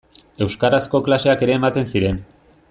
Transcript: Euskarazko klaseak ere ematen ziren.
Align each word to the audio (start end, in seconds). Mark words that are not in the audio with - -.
Euskarazko 0.45 1.01
klaseak 1.09 1.45
ere 1.49 1.59
ematen 1.59 1.89
ziren. 1.95 2.19